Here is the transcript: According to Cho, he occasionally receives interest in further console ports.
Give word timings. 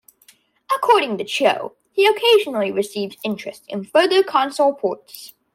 According 0.75 1.19
to 1.19 1.25
Cho, 1.25 1.75
he 1.91 2.07
occasionally 2.07 2.71
receives 2.71 3.17
interest 3.23 3.65
in 3.67 3.83
further 3.85 4.23
console 4.23 4.73
ports. 4.73 5.35